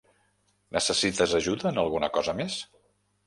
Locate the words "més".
2.41-2.57